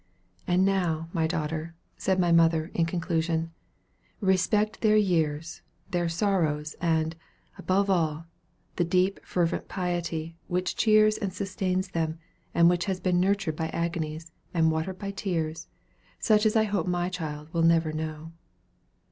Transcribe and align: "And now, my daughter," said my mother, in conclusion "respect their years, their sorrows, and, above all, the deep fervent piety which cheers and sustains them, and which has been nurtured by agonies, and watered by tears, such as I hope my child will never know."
"And 0.47 0.65
now, 0.65 1.09
my 1.13 1.27
daughter," 1.27 1.75
said 1.95 2.19
my 2.19 2.31
mother, 2.31 2.71
in 2.73 2.87
conclusion 2.87 3.51
"respect 4.19 4.81
their 4.81 4.97
years, 4.97 5.61
their 5.91 6.09
sorrows, 6.09 6.75
and, 6.81 7.15
above 7.55 7.87
all, 7.87 8.25
the 8.77 8.83
deep 8.83 9.19
fervent 9.23 9.67
piety 9.67 10.35
which 10.47 10.75
cheers 10.75 11.19
and 11.19 11.31
sustains 11.31 11.89
them, 11.89 12.17
and 12.51 12.67
which 12.67 12.85
has 12.85 12.99
been 12.99 13.19
nurtured 13.19 13.55
by 13.55 13.67
agonies, 13.67 14.31
and 14.55 14.71
watered 14.71 14.97
by 14.97 15.11
tears, 15.11 15.67
such 16.17 16.47
as 16.47 16.55
I 16.55 16.63
hope 16.63 16.87
my 16.87 17.07
child 17.09 17.53
will 17.53 17.61
never 17.61 17.93
know." 17.93 18.31